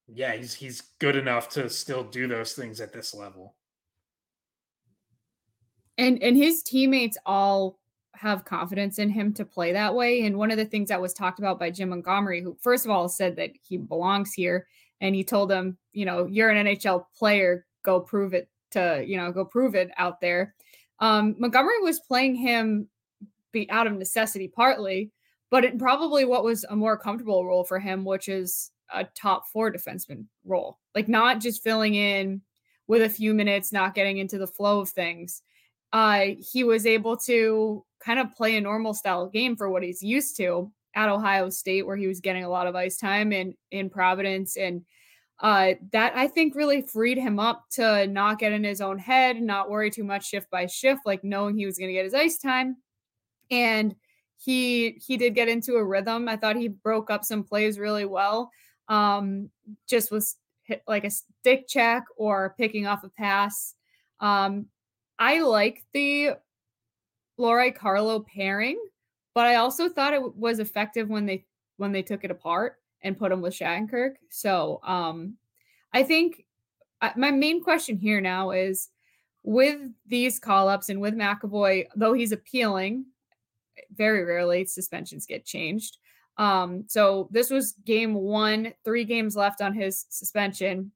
yeah, 0.08 0.34
he's 0.34 0.56
he's 0.56 0.82
good 1.00 1.16
enough 1.16 1.50
to 1.50 1.70
still 1.70 2.04
do 2.04 2.28
those 2.28 2.54
things 2.54 2.82
at 2.82 2.92
this 2.92 3.14
level 3.14 3.56
and 6.02 6.22
and 6.24 6.36
his 6.36 6.64
teammates 6.64 7.18
all 7.26 7.78
have 8.16 8.44
confidence 8.44 9.00
in 9.00 9.10
him 9.10 9.34
to 9.34 9.46
play 9.46 9.72
that 9.72 9.96
way. 9.96 10.26
And 10.26 10.38
one 10.38 10.52
of 10.52 10.58
the 10.58 10.66
things 10.66 10.90
that 10.90 11.02
was 11.02 11.14
talked 11.14 11.40
about 11.40 11.60
by 11.60 11.72
Jim 11.72 11.90
Montgomery, 11.90 12.42
who 12.42 12.58
first 12.60 12.86
of 12.86 12.92
all 12.92 13.08
said 13.08 13.36
that 13.38 13.52
he 13.62 13.78
belongs 13.78 14.34
here, 14.34 14.68
and 15.00 15.16
he 15.16 15.24
told 15.24 15.52
him, 15.52 15.78
you 15.94 16.06
know, 16.06 16.26
you're 16.26 16.50
an 16.50 16.66
NHL 16.66 17.06
player, 17.18 17.66
go 17.84 18.00
prove 18.00 18.34
it 18.34 18.50
to, 18.72 19.04
you 19.06 19.18
know, 19.18 19.32
go 19.32 19.46
prove 19.46 19.76
it 19.76 19.92
out 19.98 20.22
there. 20.22 20.56
Um, 21.00 21.36
Montgomery 21.40 21.80
was 21.82 22.00
playing 22.00 22.36
him 22.36 22.88
be 23.52 23.70
out 23.70 23.88
of 23.88 23.94
necessity 23.94 24.48
partly, 24.48 25.12
but 25.50 25.66
it 25.66 25.78
probably 25.78 26.26
what 26.26 26.44
was 26.44 26.64
a 26.66 26.76
more 26.76 26.98
comfortable 26.98 27.46
role 27.46 27.64
for 27.64 27.80
him, 27.80 28.06
which 28.06 28.28
is 28.28 28.72
a 28.94 29.04
top 29.04 29.48
four 29.48 29.72
defenseman 29.72 30.26
role, 30.46 30.80
like 30.96 31.08
not 31.08 31.40
just 31.40 31.64
filling 31.64 31.96
in 31.96 32.42
with 32.88 33.02
a 33.02 33.10
few 33.10 33.34
minutes, 33.34 33.72
not 33.72 33.96
getting 33.96 34.18
into 34.18 34.38
the 34.38 34.48
flow 34.48 34.80
of 34.80 34.90
things 34.90 35.42
uh, 35.94 36.26
he 36.40 36.64
was 36.64 36.86
able 36.86 37.18
to 37.18 37.86
kind 38.00 38.20
of 38.20 38.34
play 38.36 38.58
a 38.58 38.62
normal 38.62 38.94
style 38.94 39.28
game 39.28 39.56
for 39.56 39.70
what 39.70 39.84
he's 39.84 40.02
used 40.02 40.38
to 40.38 40.72
at 40.96 41.10
Ohio 41.10 41.50
State, 41.50 41.86
where 41.86 41.96
he 41.98 42.08
was 42.08 42.20
getting 42.20 42.44
a 42.44 42.50
lot 42.50 42.68
of 42.68 42.76
ice 42.76 42.98
time 42.98 43.32
and 43.32 43.54
in 43.72 43.90
Providence. 43.90 44.58
And 44.58 44.84
uh, 45.40 45.74
that 45.92 46.14
I 46.16 46.28
think 46.28 46.56
really 46.56 46.82
freed 46.82 47.18
him 47.18 47.40
up 47.40 47.66
to 47.72 48.08
not 48.08 48.40
get 48.40 48.52
in 48.52 48.64
his 48.64 48.82
own 48.82 49.00
head, 49.00 49.42
not 49.42 49.70
worry 49.70 49.90
too 49.90 50.04
much 50.04 50.28
shift 50.28 50.50
by 50.50 50.68
shift, 50.68 51.02
like 51.06 51.24
knowing 51.24 51.58
he 51.58 51.66
was 51.66 51.78
going 51.78 51.90
to 51.90 51.94
get 51.94 52.06
his 52.06 52.14
ice 52.14 52.38
time. 52.38 52.78
And 53.50 53.96
he 54.38 55.02
he 55.06 55.18
did 55.18 55.36
get 55.36 55.50
into 55.50 55.76
a 55.76 55.84
rhythm. 55.84 56.28
I 56.28 56.36
thought 56.36 56.56
he 56.56 56.68
broke 56.68 57.10
up 57.10 57.24
some 57.24 57.44
plays 57.44 57.78
really 57.78 58.06
well. 58.06 58.52
Um, 58.88 59.50
just 59.88 60.12
was 60.12 60.36
hit 60.64 60.84
like 60.88 61.06
a 61.06 61.12
stick 61.12 61.68
check 61.68 62.04
or 62.18 62.56
picking 62.58 62.88
off 62.88 63.04
a 63.04 63.10
pass. 63.10 63.76
Um, 64.20 64.68
I 65.22 65.42
like 65.42 65.84
the 65.94 66.32
Lohrei 67.40 67.76
Carlo 67.76 68.22
pairing, 68.22 68.84
but 69.36 69.46
I 69.46 69.56
also 69.58 69.88
thought 69.88 70.16
it 70.16 70.36
was 70.36 70.58
effective 70.58 71.10
when 71.10 71.28
they 71.28 71.46
when 71.78 71.92
they 71.92 72.02
took 72.02 72.24
it 72.24 72.32
apart 72.32 72.78
and 73.04 73.20
put 73.20 73.32
him 73.32 73.40
with 73.40 73.54
Shattenkirk. 73.54 74.16
So 74.32 74.80
um, 74.84 75.38
I 75.94 76.02
think 76.02 76.44
my 77.16 77.30
main 77.30 77.64
question 77.64 77.98
here 77.98 78.20
now 78.20 78.50
is 78.50 78.90
with 79.44 79.80
these 80.08 80.40
call 80.40 80.68
ups 80.68 80.90
and 80.90 81.00
with 81.00 81.14
McAvoy, 81.14 81.86
though 81.96 82.14
he's 82.14 82.32
appealing, 82.32 83.06
very 83.96 84.26
rarely 84.26 84.66
suspensions 84.66 85.28
get 85.28 85.46
changed. 85.46 86.00
Um, 86.38 86.86
so 86.88 87.30
this 87.30 87.52
was 87.52 87.74
game 87.86 88.16
one, 88.16 88.74
three 88.84 89.06
games 89.06 89.36
left 89.36 89.62
on 89.62 89.76
his 89.76 90.04
suspension. 90.10 90.92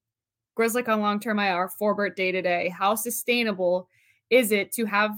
Grzelcyk 0.58 0.88
on 0.88 1.02
long 1.02 1.20
term 1.20 1.38
IR, 1.38 1.70
Forbort 1.80 2.16
day 2.16 2.32
to 2.32 2.42
day. 2.42 2.70
How 2.70 2.96
sustainable 2.96 3.88
is 4.30 4.52
it 4.52 4.72
to 4.74 4.86
have, 4.86 5.12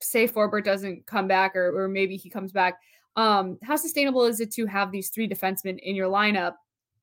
say, 0.00 0.26
Forbort 0.28 0.64
doesn't 0.64 1.06
come 1.06 1.28
back 1.28 1.56
or, 1.56 1.84
or 1.84 1.88
maybe 1.88 2.16
he 2.16 2.30
comes 2.30 2.52
back? 2.52 2.78
Um, 3.16 3.58
how 3.62 3.76
sustainable 3.76 4.24
is 4.24 4.40
it 4.40 4.52
to 4.52 4.66
have 4.66 4.92
these 4.92 5.08
three 5.08 5.28
defensemen 5.28 5.78
in 5.78 5.96
your 5.96 6.10
lineup, 6.10 6.54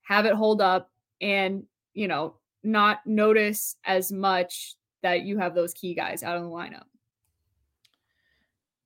have 0.02 0.26
it 0.26 0.34
hold 0.34 0.60
up, 0.60 0.90
and 1.20 1.64
you 1.92 2.08
know 2.08 2.36
not 2.62 3.00
notice 3.04 3.76
as 3.84 4.12
much 4.12 4.74
that 5.02 5.22
you 5.22 5.38
have 5.38 5.54
those 5.54 5.74
key 5.74 5.94
guys 5.94 6.22
out 6.22 6.36
of 6.36 6.44
the 6.44 6.48
lineup? 6.48 6.84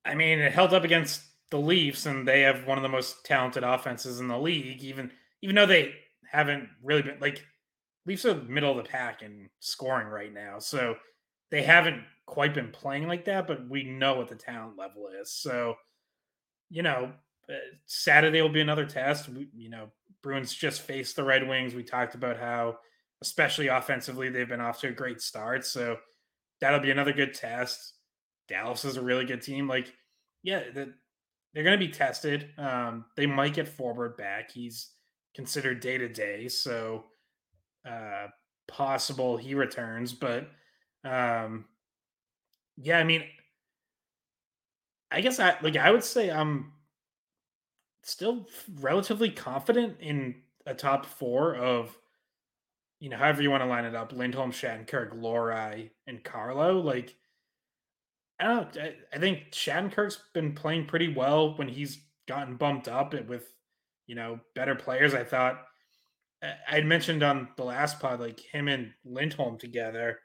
I 0.03 0.15
mean, 0.15 0.39
it 0.39 0.51
held 0.51 0.73
up 0.73 0.83
against 0.83 1.21
the 1.51 1.59
Leafs, 1.59 2.07
and 2.07 2.27
they 2.27 2.41
have 2.41 2.65
one 2.65 2.77
of 2.77 2.81
the 2.81 2.89
most 2.89 3.23
talented 3.25 3.63
offenses 3.63 4.19
in 4.19 4.27
the 4.27 4.37
league. 4.37 4.81
Even 4.81 5.11
even 5.41 5.55
though 5.55 5.67
they 5.67 5.93
haven't 6.31 6.67
really 6.83 7.03
been 7.03 7.19
like 7.19 7.45
Leafs 8.05 8.25
are 8.25 8.35
middle 8.35 8.71
of 8.71 8.83
the 8.83 8.89
pack 8.89 9.21
in 9.21 9.49
scoring 9.59 10.07
right 10.07 10.33
now, 10.33 10.57
so 10.57 10.95
they 11.51 11.61
haven't 11.61 12.03
quite 12.29 12.53
been 12.53 12.71
playing 12.71 13.07
like 13.07 13.25
that. 13.25 13.47
But 13.47 13.69
we 13.69 13.83
know 13.83 14.15
what 14.15 14.29
the 14.29 14.35
talent 14.35 14.77
level 14.77 15.09
is. 15.21 15.33
So, 15.33 15.75
you 16.69 16.83
know, 16.83 17.11
uh, 17.49 17.53
Saturday 17.85 18.41
will 18.41 18.49
be 18.49 18.61
another 18.61 18.85
test. 18.85 19.27
We, 19.27 19.49
you 19.55 19.69
know, 19.69 19.89
Bruins 20.21 20.53
just 20.53 20.81
faced 20.81 21.15
the 21.15 21.23
Red 21.23 21.47
Wings. 21.47 21.73
We 21.73 21.83
talked 21.83 22.15
about 22.15 22.37
how, 22.37 22.77
especially 23.21 23.67
offensively, 23.67 24.29
they've 24.29 24.47
been 24.47 24.61
off 24.61 24.79
to 24.81 24.89
a 24.89 24.91
great 24.91 25.21
start. 25.21 25.65
So 25.65 25.97
that'll 26.61 26.79
be 26.79 26.91
another 26.91 27.13
good 27.13 27.33
test. 27.33 27.93
Dallas 28.47 28.85
is 28.85 28.97
a 28.97 29.01
really 29.01 29.25
good 29.25 29.41
team. 29.41 29.67
Like, 29.67 29.93
yeah, 30.43 30.63
the, 30.73 30.93
they're 31.53 31.63
going 31.63 31.79
to 31.79 31.85
be 31.85 31.91
tested. 31.91 32.49
Um, 32.57 33.05
they 33.15 33.25
might 33.25 33.53
get 33.53 33.75
Forbort 33.75 34.17
back. 34.17 34.51
He's 34.51 34.91
considered 35.35 35.79
day 35.79 35.97
to 35.97 36.07
day, 36.07 36.47
so 36.47 37.05
uh, 37.89 38.27
possible 38.67 39.37
he 39.37 39.55
returns. 39.55 40.13
But 40.13 40.49
um, 41.03 41.65
yeah, 42.81 42.97
I 42.99 43.03
mean, 43.03 43.23
I 45.11 45.21
guess 45.21 45.39
I 45.39 45.55
like 45.61 45.75
I 45.75 45.91
would 45.91 46.03
say 46.03 46.29
I'm 46.29 46.71
still 48.03 48.47
relatively 48.79 49.29
confident 49.29 49.97
in 49.99 50.35
a 50.65 50.73
top 50.73 51.05
four 51.05 51.55
of 51.55 51.97
you 52.99 53.09
know 53.09 53.17
however 53.17 53.41
you 53.41 53.51
want 53.51 53.63
to 53.63 53.67
line 53.69 53.85
it 53.85 53.95
up: 53.95 54.13
Lindholm, 54.13 54.51
Shattenkirk, 54.51 55.19
Lohrei, 55.19 55.89
and 56.07 56.23
Carlo. 56.23 56.79
Like 56.79 57.15
I 58.39 58.45
don't 58.45 58.75
know. 58.75 58.81
I, 58.81 58.95
I 59.13 59.19
think 59.19 59.51
Shattenkirk's 59.51 60.19
been 60.33 60.53
playing 60.53 60.85
pretty 60.85 61.13
well 61.13 61.57
when 61.57 61.67
he's 61.67 61.99
gotten 62.27 62.55
bumped 62.55 62.87
up 62.87 63.13
with, 63.27 63.51
you 64.07 64.15
know, 64.15 64.39
better 64.55 64.75
players. 64.75 65.13
I 65.13 65.23
thought 65.23 65.61
I 66.41 66.75
had 66.75 66.85
mentioned 66.85 67.23
on 67.23 67.49
the 67.57 67.65
last 67.65 67.99
pod, 67.99 68.21
like 68.21 68.39
him 68.39 68.69
and 68.69 68.93
Lindholm 69.03 69.57
together, 69.57 70.19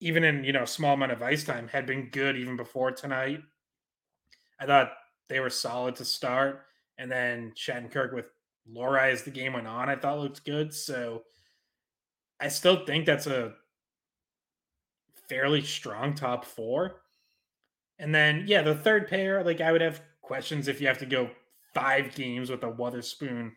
even 0.00 0.24
in, 0.24 0.44
you 0.44 0.52
know, 0.52 0.64
small 0.64 0.94
amount 0.94 1.12
of 1.12 1.22
ice 1.22 1.44
time, 1.44 1.68
had 1.68 1.86
been 1.86 2.10
good 2.10 2.36
even 2.36 2.56
before 2.56 2.90
tonight. 2.90 3.40
I 4.58 4.66
thought 4.66 4.92
they 5.28 5.40
were 5.40 5.50
solid 5.50 5.96
to 5.96 6.04
start. 6.04 6.62
And 6.98 7.10
then 7.10 7.52
Shattenkirk 7.56 8.12
with 8.12 8.26
Lohrei 8.70 9.12
as 9.12 9.22
the 9.22 9.30
game 9.30 9.54
went 9.54 9.66
on, 9.66 9.88
I 9.88 9.96
thought 9.96 10.18
looked 10.18 10.44
good. 10.44 10.74
So 10.74 11.22
I 12.40 12.48
still 12.48 12.84
think 12.84 13.06
that's 13.06 13.26
a 13.26 13.54
fairly 15.28 15.62
strong 15.62 16.14
top 16.14 16.44
four. 16.44 17.02
And 17.98 18.14
then, 18.14 18.44
yeah, 18.46 18.62
the 18.62 18.74
third 18.74 19.08
pair, 19.08 19.44
like 19.44 19.60
I 19.60 19.72
would 19.72 19.80
have 19.80 20.02
questions 20.22 20.68
if 20.68 20.80
you 20.80 20.86
have 20.86 20.98
to 20.98 21.06
go 21.06 21.30
five 21.74 22.14
games 22.14 22.50
with 22.50 22.62
a 22.62 22.70
Wotherspoon 22.70 23.52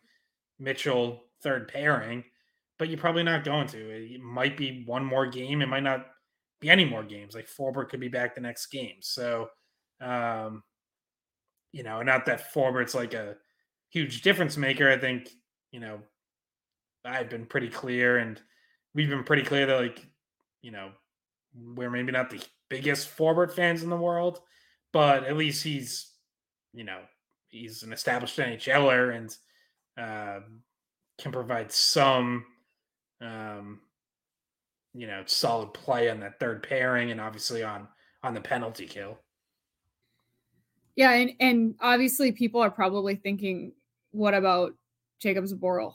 Mitchell 0.58 1.24
third 1.42 1.68
pairing, 1.68 2.24
but 2.78 2.88
you're 2.88 2.98
probably 2.98 3.22
not 3.22 3.44
going 3.44 3.66
to. 3.68 4.14
It 4.14 4.20
might 4.20 4.56
be 4.56 4.84
one 4.86 5.04
more 5.04 5.26
game. 5.26 5.62
It 5.62 5.68
might 5.68 5.82
not 5.82 6.06
be 6.60 6.70
any 6.70 6.84
more 6.84 7.02
games. 7.02 7.34
Like 7.34 7.48
Forbort 7.48 7.88
could 7.88 8.00
be 8.00 8.08
back 8.08 8.34
the 8.34 8.40
next 8.40 8.66
game. 8.66 8.96
So, 9.00 9.48
um, 10.00 10.62
you 11.72 11.82
know, 11.82 12.02
not 12.02 12.26
that 12.26 12.52
Forbort's 12.52 12.94
like 12.94 13.14
a 13.14 13.36
huge 13.90 14.22
difference 14.22 14.56
maker. 14.56 14.90
I 14.90 14.98
think, 14.98 15.28
you 15.70 15.80
know, 15.80 16.00
I've 17.04 17.28
been 17.28 17.46
pretty 17.46 17.68
clear 17.68 18.18
and 18.18 18.40
we've 18.94 19.08
been 19.08 19.24
pretty 19.24 19.42
clear 19.42 19.66
that, 19.66 19.80
like, 19.80 20.06
you 20.62 20.70
know, 20.70 20.90
we're 21.54 21.90
maybe 21.90 22.12
not 22.12 22.30
the 22.30 22.42
biggest 22.70 23.16
Forbort 23.16 23.52
fans 23.52 23.82
in 23.82 23.90
the 23.90 23.96
world, 23.96 24.40
but 24.92 25.24
at 25.24 25.36
least 25.36 25.62
he's, 25.62 26.12
you 26.72 26.84
know, 26.84 27.00
he's 27.48 27.82
an 27.82 27.92
established 27.92 28.38
NHLer 28.38 29.16
and 29.16 29.36
uh, 29.98 30.40
can 31.20 31.32
provide 31.32 31.70
some, 31.70 32.44
um, 33.20 33.80
you 34.94 35.06
know, 35.06 35.22
solid 35.26 35.74
play 35.74 36.08
on 36.08 36.20
that 36.20 36.38
third 36.38 36.62
pairing 36.62 37.10
and 37.10 37.20
obviously 37.20 37.62
on 37.62 37.88
on 38.22 38.34
the 38.34 38.40
penalty 38.40 38.86
kill. 38.86 39.18
Yeah, 40.96 41.12
and 41.12 41.32
and 41.40 41.74
obviously 41.80 42.32
people 42.32 42.60
are 42.60 42.70
probably 42.70 43.16
thinking, 43.16 43.72
what 44.12 44.34
about 44.34 44.72
Jakub 45.22 45.52
Zboril? 45.52 45.94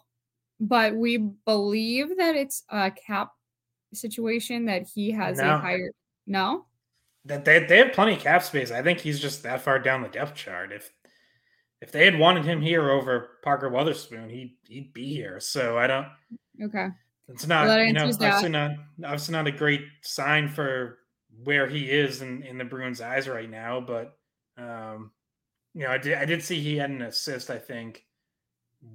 But 0.60 0.96
we 0.96 1.18
believe 1.18 2.18
that 2.18 2.36
it's 2.36 2.64
a 2.70 2.92
cap 2.92 3.32
situation 3.94 4.66
that 4.66 4.84
he 4.94 5.12
has 5.12 5.38
no. 5.38 5.56
a 5.56 5.58
higher 5.58 5.92
no 6.28 6.66
that 7.26 7.46
they, 7.46 7.60
they 7.66 7.78
have 7.78 7.94
plenty 7.94 8.14
of 8.14 8.20
cap 8.20 8.44
space. 8.44 8.72
I 8.72 8.82
think 8.82 9.00
he's 9.00 9.20
just 9.20 9.44
that 9.44 9.62
far 9.62 9.80
down 9.80 10.02
the 10.02 10.10
depth 10.10 10.36
chart. 10.36 10.72
If 10.72 10.92
if 11.82 11.92
they 11.92 12.04
had 12.04 12.20
wanted 12.20 12.44
him 12.44 12.62
here 12.62 12.90
over 12.90 13.38
Parker 13.44 13.70
Wotherspoon, 13.70 14.30
he 14.30 14.58
he'd 14.68 14.94
be 14.94 15.14
here. 15.14 15.40
So 15.40 15.78
I 15.78 15.88
don't. 15.88 16.08
Okay. 16.62 16.88
It's 17.30 17.48
not 17.48 17.68
well, 17.68 17.84
you 17.84 17.94
know 17.94 18.06
obviously 18.06 18.50
not 18.50 18.72
obviously 19.04 19.34
not 19.34 19.48
a 19.48 19.52
great 19.52 19.86
sign 20.02 20.48
for 20.50 20.98
where 21.44 21.68
he 21.68 21.90
is 21.90 22.22
in, 22.22 22.44
in 22.44 22.58
the 22.58 22.66
Bruins' 22.66 23.02
eyes 23.02 23.28
right 23.28 23.50
now, 23.50 23.80
but 23.80 24.18
um, 24.58 25.12
you 25.74 25.84
know 25.84 25.92
I 25.92 25.98
did 25.98 26.16
I 26.16 26.26
did 26.26 26.44
see 26.44 26.60
he 26.60 26.78
had 26.78 26.90
an 26.90 27.04
assist 27.04 27.50
I 27.50 27.58
think 27.58 28.06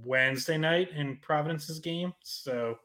Wednesday 0.05 0.59
night 0.59 0.91
in 0.95 1.17
Providence's 1.19 1.79
game. 1.79 2.13
So 2.23 2.79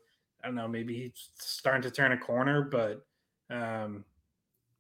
I 0.43 0.47
don't 0.47 0.55
know 0.55 0.67
maybe 0.67 0.95
he's 0.95 1.29
starting 1.35 1.81
to 1.83 1.91
turn 1.91 2.11
a 2.11 2.17
corner, 2.17 2.61
but 2.61 3.05
um, 3.49 4.05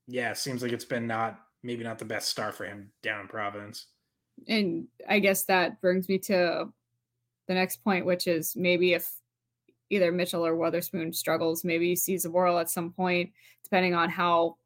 yeah, 0.07 0.31
it 0.31 0.37
seems 0.37 0.61
like 0.61 0.71
it's 0.71 0.85
been 0.85 1.07
not 1.07 1.39
maybe 1.63 1.83
not 1.83 1.99
the 1.99 2.05
best 2.05 2.29
start 2.29 2.53
for 2.55 2.65
him 2.65 2.91
down 3.01 3.21
in 3.21 3.27
Providence. 3.27 3.87
And 4.47 4.87
I 5.07 5.19
guess 5.19 5.43
that 5.45 5.81
brings 5.81 6.07
me 6.07 6.19
to 6.19 6.71
the 7.47 7.53
next 7.53 7.83
point, 7.83 8.05
which 8.05 8.27
is 8.27 8.55
maybe 8.55 8.93
if 8.93 9.11
either 9.89 10.11
Mitchell 10.11 10.45
or 10.45 10.55
Wotherspoon 10.55 11.13
struggles, 11.13 11.63
maybe 11.63 11.95
Zboril 11.95 12.59
at 12.59 12.69
some 12.69 12.91
point, 12.91 13.31
depending 13.63 13.93
on 13.93 14.09
how 14.09 14.57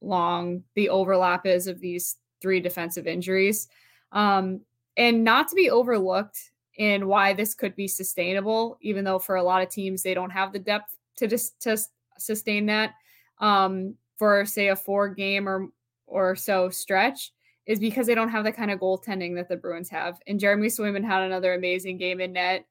long 0.00 0.62
the 0.74 0.88
overlap 0.88 1.46
is 1.46 1.66
of 1.66 1.80
these 1.80 2.16
three 2.40 2.60
defensive 2.60 3.06
injuries. 3.06 3.68
Um, 4.12 4.60
and 4.96 5.24
not 5.24 5.48
to 5.48 5.54
be 5.54 5.70
overlooked 5.70 6.38
in 6.76 7.08
why 7.08 7.32
this 7.32 7.54
could 7.54 7.74
be 7.74 7.88
sustainable, 7.88 8.78
even 8.80 9.04
though 9.04 9.18
for 9.18 9.36
a 9.36 9.42
lot 9.42 9.62
of 9.62 9.68
teams 9.68 10.02
they 10.02 10.14
don't 10.14 10.30
have 10.30 10.52
the 10.52 10.58
depth 10.58 10.96
to 11.16 11.26
just 11.26 11.60
to 11.62 11.76
sustain 12.18 12.66
that. 12.66 12.94
Um, 13.38 13.94
for 14.16 14.44
say 14.44 14.68
a 14.68 14.76
four 14.76 15.08
game 15.08 15.48
or 15.48 15.68
or 16.06 16.34
so 16.34 16.70
stretch 16.70 17.32
is 17.66 17.78
because 17.78 18.06
they 18.06 18.14
don't 18.14 18.30
have 18.30 18.44
the 18.44 18.52
kind 18.52 18.70
of 18.70 18.80
goaltending 18.80 19.34
that 19.36 19.48
the 19.48 19.56
Bruins 19.56 19.90
have. 19.90 20.18
And 20.26 20.40
Jeremy 20.40 20.68
Swayman 20.68 21.04
had 21.04 21.22
another 21.22 21.54
amazing 21.54 21.98
game 21.98 22.20
in 22.20 22.32
net. 22.32 22.64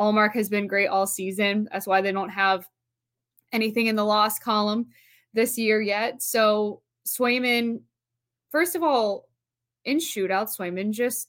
Ullmark 0.00 0.34
has 0.34 0.48
been 0.48 0.66
great 0.66 0.88
all 0.88 1.06
season. 1.06 1.68
That's 1.70 1.86
why 1.86 2.00
they 2.00 2.12
don't 2.12 2.28
have 2.30 2.66
anything 3.52 3.86
in 3.86 3.96
the 3.96 4.04
loss 4.04 4.38
column 4.38 4.86
this 5.34 5.58
year 5.58 5.80
yet. 5.80 6.22
So 6.22 6.82
Swayman, 7.06 7.80
first 8.50 8.74
of 8.74 8.82
all, 8.82 9.28
in 9.84 9.98
shootout, 9.98 10.56
Swayman 10.56 10.92
just 10.92 11.28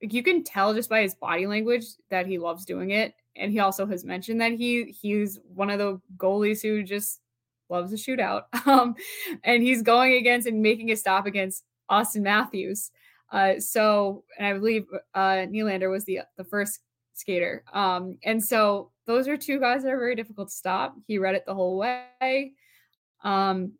you 0.00 0.22
can 0.22 0.44
tell 0.44 0.74
just 0.74 0.90
by 0.90 1.02
his 1.02 1.14
body 1.14 1.46
language 1.46 1.84
that 2.10 2.26
he 2.26 2.38
loves 2.38 2.64
doing 2.64 2.90
it. 2.90 3.14
And 3.34 3.50
he 3.50 3.60
also 3.60 3.86
has 3.86 4.04
mentioned 4.04 4.40
that 4.40 4.52
he 4.52 4.84
he's 4.84 5.38
one 5.54 5.70
of 5.70 5.78
the 5.78 6.00
goalies 6.16 6.62
who 6.62 6.82
just 6.82 7.20
loves 7.68 7.92
a 7.92 7.96
shootout. 7.96 8.44
Um, 8.66 8.96
and 9.44 9.62
he's 9.62 9.82
going 9.82 10.14
against 10.14 10.48
and 10.48 10.60
making 10.60 10.90
a 10.90 10.96
stop 10.96 11.24
against 11.24 11.64
Auston 11.88 12.22
Matthews. 12.22 12.90
Uh, 13.30 13.60
so, 13.60 14.24
and 14.36 14.46
I 14.46 14.52
believe 14.54 14.86
uh, 15.14 15.46
Nylander 15.46 15.90
was 15.90 16.04
the 16.04 16.20
the 16.36 16.44
first 16.44 16.80
skater. 17.16 17.64
Um, 17.72 18.18
and 18.24 18.42
so 18.42 18.92
those 19.06 19.26
are 19.28 19.36
two 19.36 19.58
guys 19.58 19.82
that 19.82 19.92
are 19.92 19.98
very 19.98 20.14
difficult 20.14 20.48
to 20.48 20.54
stop. 20.54 20.94
He 21.06 21.18
read 21.18 21.34
it 21.34 21.44
the 21.46 21.54
whole 21.54 21.76
way. 21.78 22.52
Um, 23.24 23.72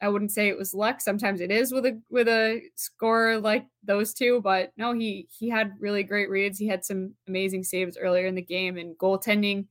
I 0.00 0.08
wouldn't 0.08 0.32
say 0.32 0.48
it 0.48 0.58
was 0.58 0.74
luck. 0.74 1.00
Sometimes 1.00 1.40
it 1.40 1.50
is 1.50 1.72
with 1.72 1.86
a 1.86 2.00
with 2.10 2.28
a 2.28 2.60
score 2.74 3.38
like 3.38 3.64
those 3.82 4.12
two, 4.12 4.40
but 4.42 4.70
no, 4.76 4.92
he 4.92 5.28
he 5.30 5.48
had 5.48 5.72
really 5.78 6.02
great 6.02 6.28
reads. 6.28 6.58
He 6.58 6.66
had 6.66 6.84
some 6.84 7.14
amazing 7.26 7.64
saves 7.64 7.96
earlier 7.96 8.26
in 8.26 8.34
the 8.34 8.42
game, 8.42 8.76
and 8.76 8.98
goaltending 8.98 9.66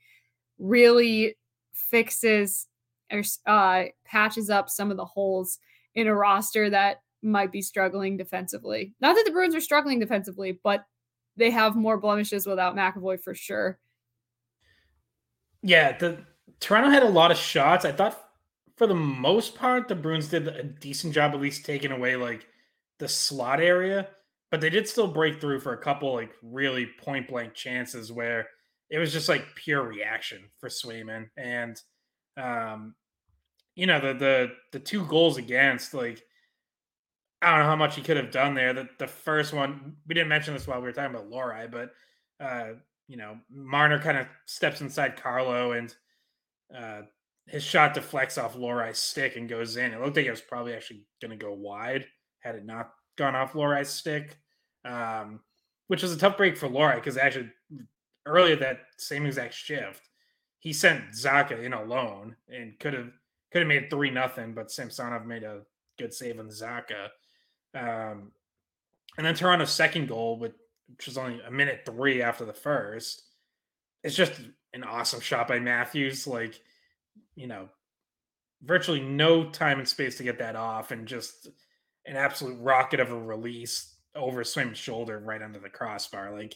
really 0.57 1.35
fixes 1.73 2.67
or 3.11 3.21
uh, 3.45 3.83
patches 4.05 4.49
up 4.49 4.69
some 4.69 4.89
of 4.89 4.97
the 4.97 5.05
holes 5.05 5.59
in 5.93 6.07
a 6.07 6.15
roster 6.15 6.69
that 6.69 7.01
might 7.21 7.51
be 7.51 7.61
struggling 7.61 8.17
defensively. 8.17 8.93
Not 9.01 9.15
that 9.15 9.25
the 9.25 9.31
Bruins 9.31 9.55
are 9.55 9.61
struggling 9.61 9.99
defensively, 9.99 10.59
but 10.63 10.83
they 11.37 11.51
have 11.51 11.75
more 11.75 11.97
blemishes 11.97 12.45
without 12.45 12.75
McAvoy 12.75 13.19
for 13.19 13.33
sure. 13.33 13.79
Yeah, 15.61 15.97
the 15.97 16.25
Toronto 16.59 16.89
had 16.89 17.03
a 17.03 17.09
lot 17.09 17.31
of 17.31 17.37
shots. 17.37 17.85
I 17.85 17.91
thought 17.91 18.19
for 18.75 18.87
the 18.87 18.95
most 18.95 19.55
part 19.55 19.87
the 19.87 19.95
Bruins 19.95 20.27
did 20.27 20.47
a 20.47 20.63
decent 20.63 21.13
job 21.13 21.33
at 21.33 21.39
least 21.39 21.65
taking 21.65 21.91
away 21.91 22.15
like 22.15 22.47
the 22.99 23.07
slot 23.07 23.61
area, 23.61 24.09
but 24.51 24.61
they 24.61 24.69
did 24.69 24.87
still 24.87 25.07
break 25.07 25.39
through 25.39 25.59
for 25.59 25.73
a 25.73 25.81
couple 25.81 26.13
like 26.13 26.31
really 26.41 26.87
point 26.99 27.27
blank 27.27 27.53
chances 27.53 28.11
where 28.11 28.47
it 28.89 28.97
was 28.97 29.11
just 29.11 29.29
like 29.29 29.55
pure 29.55 29.83
reaction 29.83 30.43
for 30.59 30.69
Swayman 30.69 31.29
and 31.37 31.81
um 32.37 32.95
you 33.75 33.85
know 33.87 33.99
the 33.99 34.13
the 34.13 34.51
the 34.71 34.79
two 34.79 35.05
goals 35.05 35.37
against 35.37 35.93
like 35.93 36.21
I 37.43 37.51
don't 37.51 37.59
know 37.59 37.65
how 37.65 37.75
much 37.75 37.95
he 37.95 38.01
could 38.01 38.17
have 38.17 38.31
done 38.31 38.53
there. 38.53 38.73
The 38.73 38.89
the 38.99 39.07
first 39.07 39.53
one 39.53 39.95
we 40.07 40.15
didn't 40.15 40.29
mention 40.29 40.53
this 40.53 40.67
while 40.67 40.79
we 40.79 40.85
were 40.85 40.93
talking 40.93 41.13
about 41.13 41.29
Lohrei, 41.29 41.69
but 41.69 41.91
uh, 42.43 42.73
you 43.07 43.17
know 43.17 43.37
Marner 43.49 43.99
kind 43.99 44.17
of 44.17 44.27
steps 44.45 44.81
inside 44.81 45.21
Carlo 45.21 45.73
and 45.73 45.93
uh, 46.75 47.01
his 47.47 47.63
shot 47.63 47.93
deflects 47.93 48.37
off 48.37 48.55
Lohrei's 48.55 48.97
stick 48.97 49.35
and 49.35 49.49
goes 49.49 49.77
in. 49.77 49.93
It 49.93 50.01
looked 50.01 50.17
like 50.17 50.25
it 50.25 50.31
was 50.31 50.41
probably 50.41 50.73
actually 50.73 51.05
going 51.21 51.31
to 51.31 51.37
go 51.37 51.53
wide 51.53 52.05
had 52.39 52.55
it 52.55 52.65
not 52.65 52.91
gone 53.17 53.35
off 53.35 53.53
Lohrei's 53.53 53.89
stick, 53.89 54.37
um, 54.85 55.39
which 55.87 56.01
was 56.01 56.13
a 56.13 56.17
tough 56.17 56.37
break 56.37 56.57
for 56.57 56.67
Lohrei 56.67 56.95
because 56.95 57.17
actually 57.17 57.49
earlier 58.25 58.55
that 58.55 58.79
same 58.97 59.25
exact 59.25 59.53
shift 59.53 60.09
he 60.63 60.71
sent 60.71 61.11
Zacha 61.11 61.61
in 61.61 61.73
alone 61.73 62.37
and 62.47 62.79
could 62.79 62.93
have 62.93 63.11
could 63.51 63.59
have 63.59 63.67
made 63.67 63.89
three 63.89 64.09
nothing, 64.09 64.53
but 64.53 64.71
Samsonov 64.71 65.25
made 65.25 65.43
a 65.43 65.59
good 65.99 66.13
save 66.13 66.39
on 66.39 66.47
Zacha. 66.47 67.09
Um, 67.75 68.31
and 69.17 69.25
then 69.25 69.35
Toronto's 69.35 69.71
second 69.71 70.07
goal, 70.07 70.37
which 70.37 70.53
was 71.05 71.17
only 71.17 71.39
a 71.45 71.51
minute 71.51 71.81
three 71.85 72.21
after 72.21 72.45
the 72.45 72.53
first, 72.53 73.23
it's 74.03 74.15
just 74.15 74.33
an 74.73 74.83
awesome 74.83 75.19
shot 75.19 75.47
by 75.47 75.59
Matthews. 75.59 76.27
Like, 76.27 76.59
you 77.35 77.47
know, 77.47 77.69
virtually 78.63 79.01
no 79.01 79.49
time 79.49 79.79
and 79.79 79.87
space 79.87 80.17
to 80.17 80.23
get 80.23 80.39
that 80.39 80.55
off, 80.55 80.91
and 80.91 81.07
just 81.07 81.47
an 82.05 82.15
absolute 82.15 82.59
rocket 82.59 82.99
of 82.99 83.11
a 83.11 83.19
release 83.19 83.95
over 84.15 84.43
Swim's 84.43 84.77
shoulder 84.77 85.19
right 85.19 85.41
under 85.41 85.59
the 85.59 85.69
crossbar. 85.69 86.31
Like, 86.37 86.55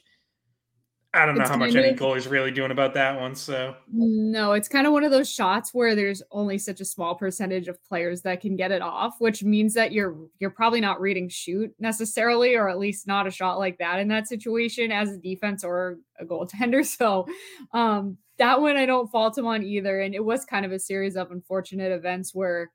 I 1.13 1.25
don't 1.25 1.35
know 1.35 1.41
it's 1.41 1.49
how 1.49 1.57
much 1.57 1.73
any 1.73 1.93
goalie's 1.93 2.27
really 2.27 2.51
doing 2.51 2.71
about 2.71 2.93
that 2.95 3.19
one. 3.19 3.33
So 3.33 3.75
no, 3.91 4.51
it's 4.51 4.67
kind 4.67 4.85
of 4.85 4.93
one 4.93 5.03
of 5.03 5.11
those 5.11 5.31
shots 5.31 5.73
where 5.73 5.95
there's 5.95 6.21
only 6.31 6.57
such 6.57 6.81
a 6.81 6.85
small 6.85 7.15
percentage 7.15 7.67
of 7.67 7.83
players 7.83 8.21
that 8.23 8.41
can 8.41 8.55
get 8.55 8.71
it 8.71 8.81
off, 8.81 9.15
which 9.19 9.43
means 9.43 9.73
that 9.75 9.91
you're 9.93 10.15
you're 10.39 10.49
probably 10.49 10.81
not 10.81 10.99
reading 10.99 11.29
shoot 11.29 11.73
necessarily, 11.79 12.55
or 12.55 12.69
at 12.69 12.77
least 12.77 13.07
not 13.07 13.25
a 13.25 13.31
shot 13.31 13.57
like 13.57 13.77
that 13.77 13.99
in 13.99 14.09
that 14.09 14.27
situation 14.27 14.91
as 14.91 15.09
a 15.09 15.17
defense 15.17 15.63
or 15.63 15.97
a 16.19 16.25
goaltender. 16.25 16.85
So 16.97 17.27
um, 17.73 18.17
that 18.37 18.59
one 18.59 18.75
I 18.75 18.85
don't 18.85 19.11
fault 19.11 19.37
him 19.37 19.45
on 19.45 19.63
either. 19.63 20.01
And 20.01 20.13
it 20.13 20.23
was 20.23 20.45
kind 20.45 20.65
of 20.65 20.71
a 20.71 20.79
series 20.79 21.15
of 21.15 21.31
unfortunate 21.31 21.91
events 21.91 22.33
where 22.33 22.71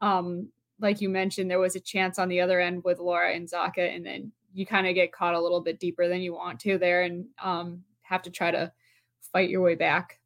um, 0.00 0.48
like 0.80 1.00
you 1.00 1.08
mentioned, 1.08 1.50
there 1.50 1.58
was 1.58 1.76
a 1.76 1.80
chance 1.80 2.18
on 2.18 2.28
the 2.28 2.40
other 2.40 2.60
end 2.60 2.84
with 2.84 2.98
Lohrei 2.98 3.36
and 3.36 3.48
Zacha, 3.48 3.94
and 3.94 4.04
then 4.04 4.32
you 4.56 4.64
kind 4.64 4.86
of 4.86 4.94
get 4.94 5.12
caught 5.12 5.34
a 5.34 5.40
little 5.40 5.60
bit 5.60 5.78
deeper 5.78 6.08
than 6.08 6.22
you 6.22 6.32
want 6.32 6.58
to 6.60 6.78
there 6.78 7.02
and 7.02 7.26
um, 7.42 7.82
have 8.00 8.22
to 8.22 8.30
try 8.30 8.50
to 8.50 8.72
fight 9.32 9.50
your 9.50 9.60
way 9.60 9.74
back. 9.74 10.18